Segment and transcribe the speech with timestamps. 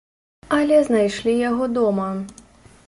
[0.59, 2.11] Але знайшлі яго дома.